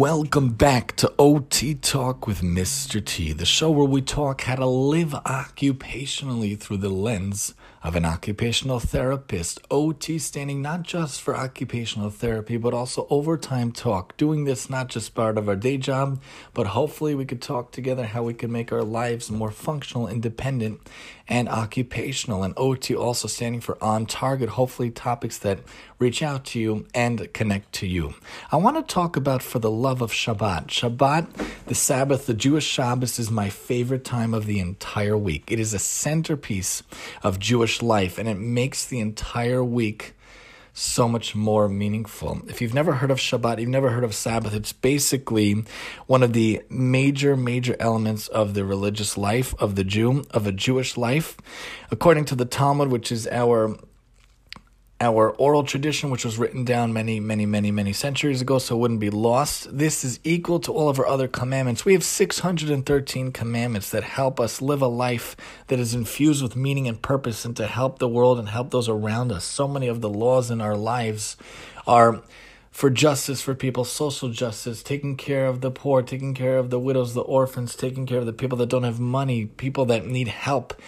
[0.00, 3.04] welcome back to OT Talk with Mr.
[3.04, 7.52] T, the show where we talk how to live occupationally through the lens
[7.82, 9.58] of an occupational therapist.
[9.70, 14.16] OT standing not just for occupational therapy, but also overtime talk.
[14.16, 16.20] Doing this not just part of our day job,
[16.52, 20.80] but hopefully we could talk together how we can make our lives more functional, independent,
[21.26, 22.42] and occupational.
[22.42, 25.60] And OT also standing for on target, hopefully topics that
[25.98, 28.14] reach out to you and connect to you.
[28.50, 30.66] I want to talk about for the love of Shabbat.
[30.66, 35.52] Shabbat, the Sabbath, the Jewish Shabbos is my favorite time of the entire week.
[35.52, 36.82] It is a centerpiece
[37.22, 40.14] of Jewish life and it makes the entire week
[40.72, 42.42] so much more meaningful.
[42.48, 45.64] If you've never heard of Shabbat, you've never heard of Sabbath, it's basically
[46.06, 50.52] one of the major, major elements of the religious life of the Jew, of a
[50.52, 51.36] Jewish life.
[51.90, 53.76] According to the Talmud, which is our
[55.00, 58.78] our oral tradition, which was written down many, many, many, many centuries ago, so it
[58.78, 59.66] wouldn't be lost.
[59.76, 61.86] This is equal to all of our other commandments.
[61.86, 65.36] We have 613 commandments that help us live a life
[65.68, 68.90] that is infused with meaning and purpose and to help the world and help those
[68.90, 69.44] around us.
[69.44, 71.38] So many of the laws in our lives
[71.86, 72.20] are
[72.70, 76.78] for justice for people, social justice, taking care of the poor, taking care of the
[76.78, 80.28] widows, the orphans, taking care of the people that don't have money, people that need
[80.28, 80.80] help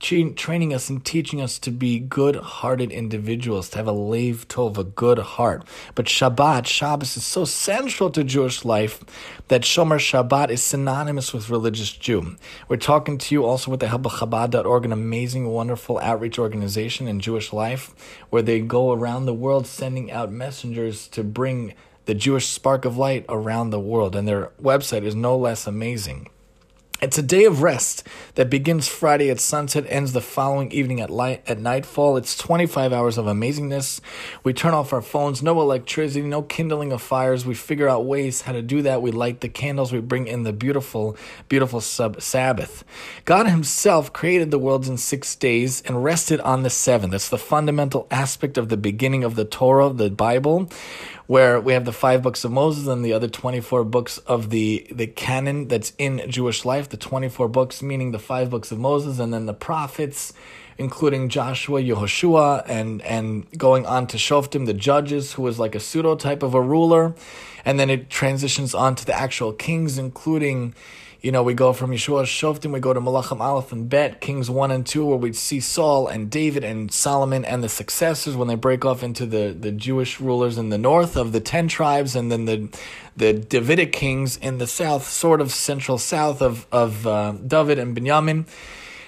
[0.00, 4.84] training us and teaching us to be good-hearted individuals, to have a lev tov, a
[4.84, 5.62] good heart.
[5.94, 9.04] But Shabbat, Shabbos is so central to Jewish life
[9.48, 12.36] that Shomer Shabbat is synonymous with religious Jew.
[12.66, 17.06] We're talking to you also with the help of Chabad.org, an amazing, wonderful outreach organization
[17.06, 17.94] in Jewish life,
[18.30, 21.74] where they go around the world sending out messengers to bring
[22.06, 24.16] the Jewish spark of light around the world.
[24.16, 26.28] And their website is no less amazing.
[27.02, 31.08] It's a day of rest that begins Friday at sunset, ends the following evening at
[31.08, 32.18] light at nightfall.
[32.18, 34.02] It's 25 hours of amazingness.
[34.44, 37.46] We turn off our phones, no electricity, no kindling of fires.
[37.46, 39.00] We figure out ways how to do that.
[39.00, 39.94] We light the candles.
[39.94, 41.16] We bring in the beautiful,
[41.48, 42.84] beautiful sub- Sabbath.
[43.24, 47.12] God Himself created the worlds in six days and rested on the seventh.
[47.12, 50.68] That's the fundamental aspect of the beginning of the Torah, the Bible
[51.30, 54.84] where we have the five books of Moses and the other 24 books of the,
[54.90, 59.18] the canon that's in Jewish life, the 24 books, meaning the five books of Moses,
[59.18, 60.32] and then the prophets,
[60.78, 65.80] including Joshua, Yehoshua, and, and going on to Shoftim, the judges, who was like a
[65.80, 67.14] pseudo type of a ruler.
[67.64, 70.74] And then it transitions on to the actual kings, including
[71.22, 74.48] you know, we go from Yeshua Shoftim, we go to Malachim Aleph and Bet, Kings
[74.48, 78.48] 1 and 2, where we see Saul and David and Solomon and the successors when
[78.48, 82.16] they break off into the, the Jewish rulers in the north of the 10 tribes,
[82.16, 82.68] and then the
[83.16, 87.94] the Davidic kings in the south, sort of central south of, of uh, David and
[87.94, 88.46] Benjamin.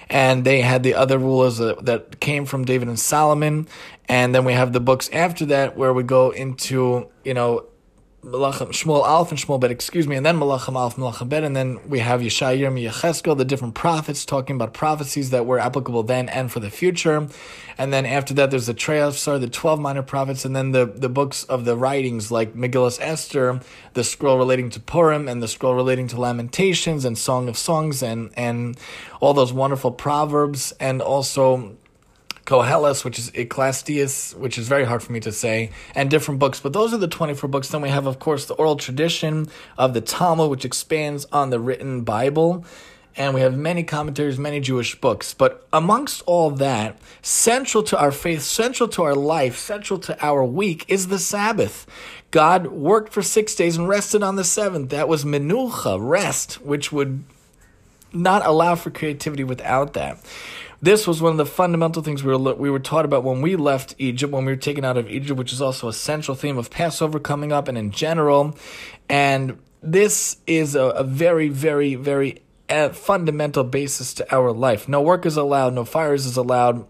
[0.09, 3.67] And they had the other rulers that, that came from David and Solomon.
[4.07, 7.65] And then we have the books after that where we go into, you know,
[8.23, 11.57] Malachim, Shmuel Aleph and Shmuel Bet, excuse me, and then Malachim Aleph, Malachim Bet, and
[11.57, 16.03] then we have Yeshaya, Yirmi, Yecheskel, the different prophets talking about prophecies that were applicable
[16.03, 17.27] then and for the future.
[17.77, 21.09] And then after that, there's the Treyasar, the 12 minor prophets, and then the, the
[21.09, 23.59] books of the writings like Megillus Esther,
[23.93, 28.01] the scroll relating to Purim, and the scroll relating to Lamentations and Song of Songs,
[28.01, 28.77] and, and
[29.19, 31.75] all those wonderful proverbs, and also
[32.45, 36.59] Koheles, which is Ecclesiastes, which is very hard for me to say, and different books.
[36.59, 37.69] But those are the 24 books.
[37.69, 41.59] Then we have, of course, the oral tradition of the Talmud, which expands on the
[41.59, 42.65] written Bible.
[43.15, 45.33] And we have many commentaries, many Jewish books.
[45.33, 50.43] But amongst all that, central to our faith, central to our life, central to our
[50.43, 51.85] week is the Sabbath.
[52.31, 54.89] God worked for six days and rested on the seventh.
[54.89, 57.23] That was menucha, rest, which would
[58.11, 60.17] not allow for creativity without that.
[60.83, 63.55] This was one of the fundamental things we were we were taught about when we
[63.55, 66.57] left Egypt, when we were taken out of Egypt, which is also a central theme
[66.57, 68.57] of Passover coming up and in general.
[69.07, 74.89] And this is a, a very, very, very uh, fundamental basis to our life.
[74.89, 76.85] No work is allowed, no fires is allowed,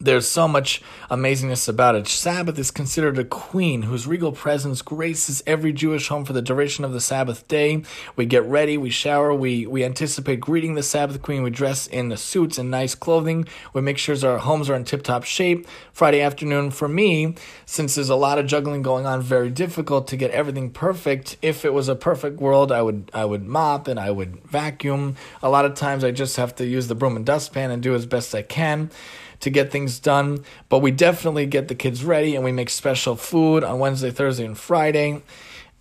[0.00, 0.80] there's so much
[1.10, 2.08] amazingness about it.
[2.08, 6.86] Sabbath is considered a queen whose regal presence graces every Jewish home for the duration
[6.86, 7.82] of the Sabbath day.
[8.16, 11.42] We get ready, we shower, we, we anticipate greeting the Sabbath queen.
[11.42, 13.46] We dress in suits and nice clothing.
[13.74, 15.68] We make sure our homes are in tip top shape.
[15.92, 17.34] Friday afternoon, for me,
[17.66, 21.36] since there's a lot of juggling going on, very difficult to get everything perfect.
[21.42, 25.16] If it was a perfect world, I would I would mop and I would vacuum.
[25.42, 27.94] A lot of times, I just have to use the broom and dustpan and do
[27.94, 28.90] as best I can
[29.40, 30.44] to get things done.
[30.68, 34.44] But we definitely get the kids ready and we make special food on Wednesday, Thursday,
[34.44, 35.22] and Friday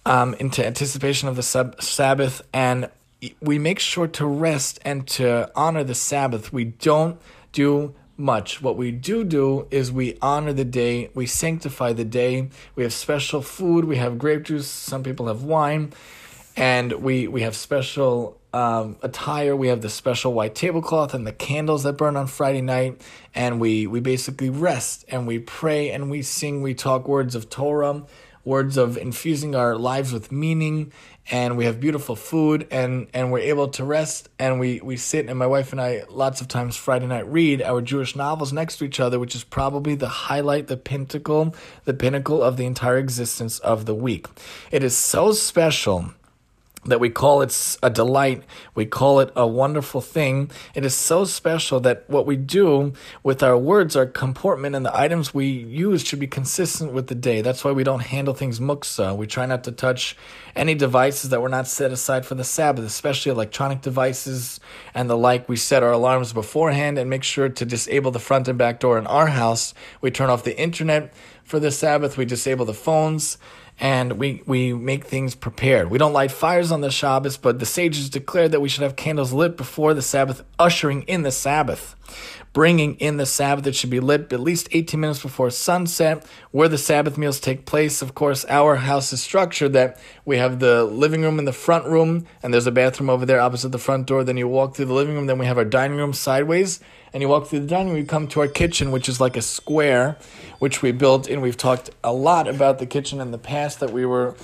[0.05, 2.41] um, into anticipation of the sub- Sabbath.
[2.53, 2.89] And
[3.41, 6.53] we make sure to rest and to honor the Sabbath.
[6.53, 7.19] We don't
[7.51, 8.61] do much.
[8.61, 12.49] What we do do is we honor the day, we sanctify the day.
[12.75, 15.93] We have special food, we have grape juice, some people have wine,
[16.55, 19.55] and we we have special um, attire.
[19.55, 23.01] We have the special white tablecloth and the candles that burn on Friday night,
[23.35, 26.61] and we we basically rest and we pray and we sing.
[26.61, 28.03] We talk words of Torah,
[28.43, 30.91] words of infusing our lives with meaning,
[31.31, 35.29] and we have beautiful food and and we're able to rest and we we sit
[35.29, 38.77] and my wife and I lots of times Friday night read our Jewish novels next
[38.77, 41.55] to each other, which is probably the highlight, the pinnacle,
[41.85, 44.27] the pinnacle of the entire existence of the week.
[44.71, 46.13] It is so special
[46.85, 48.43] that we call it a delight,
[48.73, 50.49] we call it a wonderful thing.
[50.73, 54.97] It is so special that what we do with our words, our comportment, and the
[54.97, 57.41] items we use should be consistent with the day.
[57.41, 59.15] That's why we don't handle things muktza.
[59.15, 60.15] We try not to touch
[60.55, 64.59] any devices that were not set aside for the Sabbath, especially electronic devices
[64.93, 65.49] and the like.
[65.49, 68.97] We set our alarms beforehand and make sure to disable the front and back door
[68.97, 69.73] in our house.
[70.01, 72.17] We turn off the internet for the Sabbath.
[72.17, 73.37] We disable the phones
[73.79, 75.89] and we, we make things prepared.
[75.89, 78.95] We don't light fires on the Shabbos, but the sages declared that we should have
[78.95, 81.95] candles lit before the Sabbath, ushering in the Sabbath.
[82.51, 86.67] Bringing in the Sabbath, it should be lit at least 18 minutes before sunset, where
[86.67, 88.01] the Sabbath meals take place.
[88.01, 91.85] Of course, our house is structured that we have the living room in the front
[91.85, 94.23] room, and there's a bathroom over there opposite the front door.
[94.23, 96.79] Then you walk through the living room, then we have our dining room sideways,
[97.13, 99.37] and you walk through the dining room, you come to our kitchen, which is like
[99.37, 100.17] a square,
[100.57, 103.91] which we built, and we've talked a lot about the kitchen in the past that
[103.91, 104.35] we were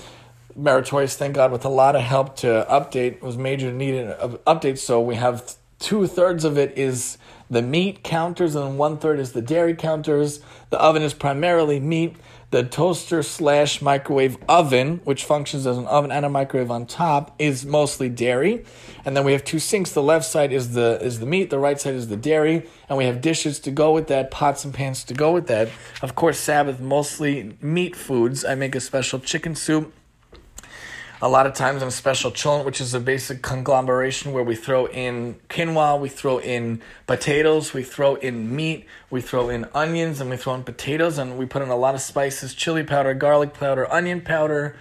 [0.55, 3.13] meritorious, thank God, with a lot of help to update.
[3.13, 7.17] It was major needed of updates, so we have two thirds of it is
[7.49, 10.41] the meat counters, and one third is the dairy counters.
[10.69, 12.15] The oven is primarily meat
[12.55, 17.35] the toaster slash microwave oven, which functions as an oven and a microwave on top,
[17.37, 18.63] is mostly dairy.
[19.03, 19.91] And then we have two sinks.
[19.91, 22.97] The left side is the is the meat, the right side is the dairy, and
[22.97, 25.69] we have dishes to go with that, pots and pans to go with that.
[26.01, 28.45] Of course, Sabbath mostly meat foods.
[28.45, 29.93] I make a special chicken soup
[31.21, 34.85] a lot of times a special cholent, which is a basic conglomeration where we throw
[34.87, 40.29] in quinoa, we throw in potatoes, we throw in meat, we throw in onions, and
[40.29, 43.53] we throw in potatoes, and we put in a lot of spices chili powder, garlic
[43.53, 44.75] powder, onion powder,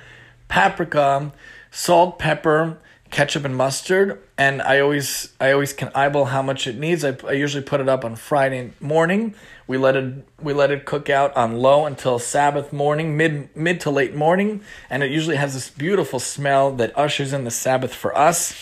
[0.48, 1.32] paprika,
[1.70, 2.78] salt, pepper,
[3.14, 7.05] ketchup and mustard and i always i always can eyeball how much it needs.
[7.05, 9.37] I, I usually put it up on friday morning.
[9.69, 13.78] We let it we let it cook out on low until sabbath morning mid mid
[13.82, 17.94] to late morning and it usually has this beautiful smell that ushers in the sabbath
[17.94, 18.52] for us.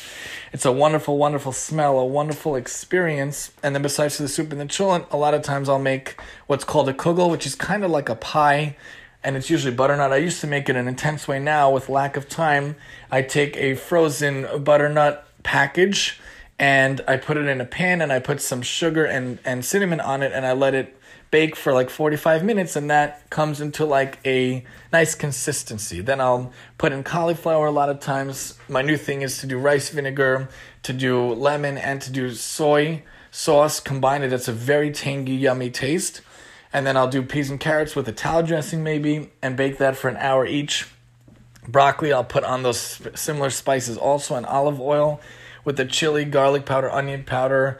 [0.52, 3.52] It's a wonderful wonderful smell a wonderful experience.
[3.62, 6.64] And then besides the soup and the cholent a lot of times i'll make what's
[6.64, 8.76] called a kugel which is kind of like a pie
[9.24, 10.12] and it's usually butternut.
[10.12, 11.38] I used to make it an intense way.
[11.38, 12.76] Now, with lack of time,
[13.10, 16.20] I take a frozen butternut package
[16.58, 20.00] and I put it in a pan and I put some sugar and, and cinnamon
[20.00, 20.98] on it and I let it
[21.30, 26.00] bake for like 45 minutes and that comes into like a nice consistency.
[26.00, 28.58] Then I'll put in cauliflower a lot of times.
[28.68, 30.48] My new thing is to do rice vinegar,
[30.82, 33.80] to do lemon, and to do soy sauce.
[33.80, 36.20] Combine it, it's a very tangy, yummy taste
[36.72, 39.96] and then I'll do peas and carrots with a tallow dressing maybe and bake that
[39.96, 40.86] for an hour each.
[41.68, 45.20] Broccoli, I'll put on those similar spices also and olive oil
[45.64, 47.78] with the chili, garlic powder, onion powder,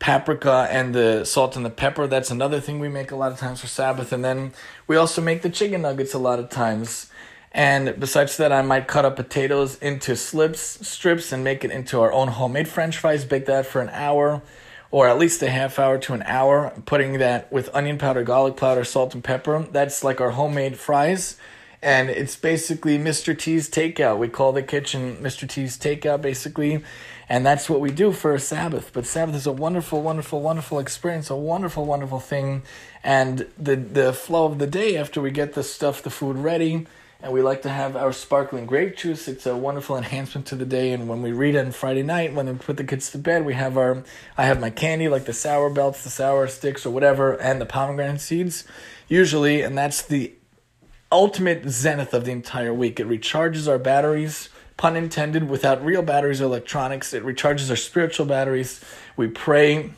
[0.00, 2.06] paprika, and the salt and the pepper.
[2.06, 4.12] That's another thing we make a lot of times for Sabbath.
[4.12, 4.52] And then
[4.88, 7.10] we also make the chicken nuggets a lot of times.
[7.52, 12.00] And besides that, I might cut up potatoes into slips, strips, and make it into
[12.00, 13.24] our own homemade french fries.
[13.24, 14.42] Bake that for an hour
[14.90, 18.56] or at least a half hour to an hour, putting that with onion powder, garlic
[18.56, 19.66] powder, salt, and pepper.
[19.70, 21.36] That's like our homemade fries.
[21.82, 23.38] And it's basically Mr.
[23.38, 24.18] T's takeout.
[24.18, 25.48] We call the kitchen Mr.
[25.48, 26.82] T's takeout, basically.
[27.28, 28.90] And that's what we do for a Sabbath.
[28.92, 32.62] But Sabbath is a wonderful, wonderful, wonderful experience, a wonderful, wonderful thing.
[33.02, 36.86] And the, the flow of the day after we get the stuff, the food ready,
[37.22, 39.28] and we like to have our sparkling grape juice.
[39.28, 40.92] It's a wonderful enhancement to the day.
[40.92, 43.54] And when we read on Friday night, when we put the kids to bed, we
[43.54, 44.02] have our
[44.38, 47.66] I have my candy like the sour belts, the sour sticks, or whatever, and the
[47.66, 48.64] pomegranate seeds,
[49.08, 50.32] usually, and that's the
[51.12, 52.98] ultimate zenith of the entire week.
[52.98, 57.12] It recharges our batteries, pun intended, without real batteries or electronics.
[57.12, 58.82] It recharges our spiritual batteries.
[59.16, 59.90] We pray,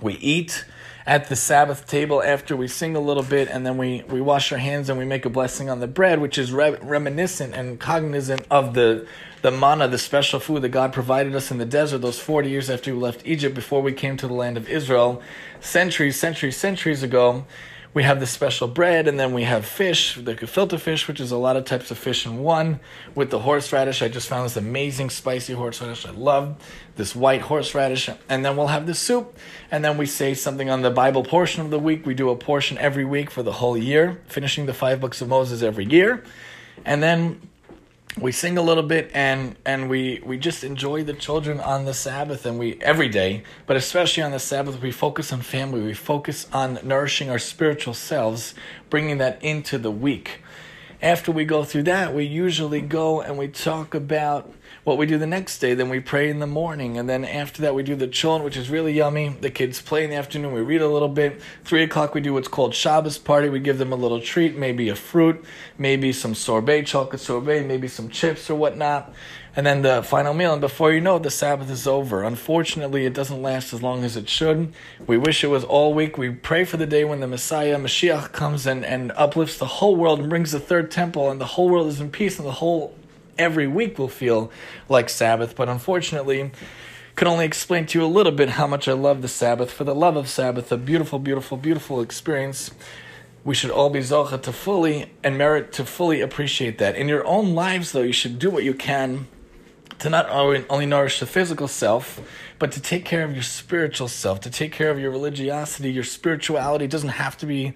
[0.00, 0.64] we eat
[1.06, 4.52] at the Sabbath table after we sing a little bit and then we, we wash
[4.52, 7.80] our hands and we make a blessing on the bread, which is re- reminiscent and
[7.80, 9.06] cognizant of the,
[9.42, 12.68] the manna, the special food that God provided us in the desert those 40 years
[12.68, 15.22] after we left Egypt before we came to the land of Israel,
[15.60, 17.44] centuries, centuries, centuries ago.
[17.92, 21.32] We have the special bread, and then we have fish, the gefilte fish, which is
[21.32, 22.78] a lot of types of fish in one,
[23.16, 24.00] with the horseradish.
[24.00, 26.06] I just found this amazing spicy horseradish.
[26.06, 26.56] I love
[26.94, 28.08] this white horseradish.
[28.28, 29.36] And then we'll have the soup,
[29.72, 32.06] and then we say something on the Bible portion of the week.
[32.06, 35.28] We do a portion every week for the whole year, finishing the five books of
[35.28, 36.22] Moses every year.
[36.84, 37.40] And then
[38.18, 41.94] we sing a little bit and and we we just enjoy the children on the
[41.94, 45.80] sabbath and we every day but especially on the sabbath we focus on family.
[45.80, 48.54] We focus on nourishing our spiritual selves
[48.88, 50.42] bringing that into the week.
[51.00, 54.52] After we go through that we usually go and we talk about
[54.84, 55.74] what we do the next day.
[55.74, 58.56] Then we pray in the morning, and then after that we do the cholent, which
[58.56, 59.28] is really yummy.
[59.28, 60.52] The kids play in the afternoon.
[60.52, 61.40] We read a little bit.
[61.64, 63.48] Three o'clock we do what's called Shabbos party.
[63.48, 65.44] We give them a little treat, maybe a fruit,
[65.76, 69.12] maybe some sorbet, chocolate sorbet, maybe some chips or whatnot.
[69.56, 72.22] And then the final meal, and before you know it, the Sabbath is over.
[72.22, 74.72] Unfortunately, it doesn't last as long as it should.
[75.08, 76.16] We wish it was all week.
[76.16, 79.96] We pray for the day when the Messiah, Mashiach, comes and, and uplifts the whole
[79.96, 82.52] world and brings the third temple, and the whole world is in peace, and the
[82.52, 82.94] whole
[83.38, 84.50] every week will feel
[84.88, 86.50] like Sabbath, but unfortunately,
[87.16, 89.70] could only explain to you a little bit how much I love the Sabbath.
[89.70, 92.70] For the love of Sabbath, a beautiful, beautiful, beautiful experience.
[93.44, 96.96] We should all be zocha to fully and merit to fully appreciate that.
[96.96, 99.26] In your own lives, though, you should do what you can
[99.98, 102.20] to not only nourish the physical self,
[102.58, 106.04] but to take care of your spiritual self, to take care of your religiosity, your
[106.04, 106.86] spirituality.
[106.86, 107.74] It doesn't have to be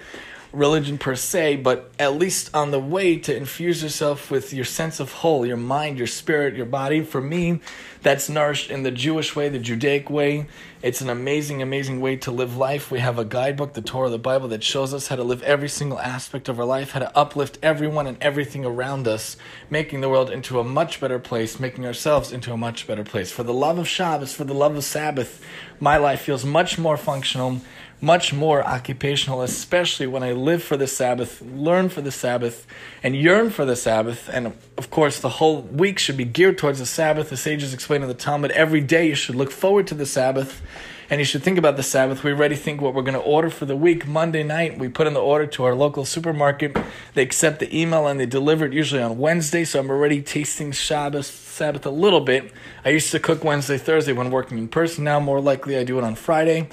[0.54, 5.00] religion per se, but at least on the way to infuse yourself with your sense
[5.00, 7.02] of whole, your mind, your spirit, your body.
[7.02, 7.60] For me,
[8.02, 10.46] that's nourished in the Jewish way, the Judaic way.
[10.82, 12.90] It's an amazing, amazing way to live life.
[12.90, 15.68] We have a guidebook, the Torah, the Bible, that shows us how to live every
[15.68, 19.36] single aspect of our life, how to uplift everyone and everything around us,
[19.70, 23.32] making the world into a much better place, making ourselves into a much better place.
[23.32, 25.42] For the love of Shabbos, for the love of Sabbath,
[25.80, 27.62] my life feels much more functional
[28.04, 32.66] much more occupational, especially when I live for the Sabbath, learn for the Sabbath,
[33.02, 34.28] and yearn for the Sabbath.
[34.32, 37.30] And of course, the whole week should be geared towards the Sabbath.
[37.30, 40.62] The sages explain in the Talmud every day you should look forward to the Sabbath
[41.10, 42.24] and you should think about the Sabbath.
[42.24, 44.06] We already think what we're going to order for the week.
[44.06, 46.76] Monday night, we put in the order to our local supermarket.
[47.14, 49.64] They accept the email and they deliver it usually on Wednesday.
[49.64, 52.52] So I'm already tasting Shabbos, Sabbath a little bit.
[52.84, 55.04] I used to cook Wednesday, Thursday when working in person.
[55.04, 56.68] Now, more likely, I do it on Friday.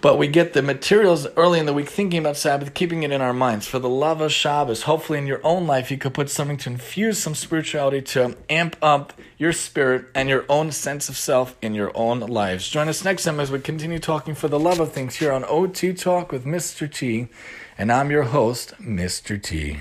[0.00, 3.20] But we get the materials early in the week thinking about Sabbath, keeping it in
[3.20, 3.66] our minds.
[3.66, 6.70] For the love of Shabbos, hopefully in your own life, you could put something to
[6.70, 11.74] infuse some spirituality to amp up your spirit and your own sense of self in
[11.74, 12.68] your own lives.
[12.68, 15.44] Join us next time as we continue talking for the love of things here on
[15.44, 16.92] OT Talk with Mr.
[16.92, 17.28] T.
[17.78, 19.40] And I'm your host, Mr.
[19.42, 19.80] T.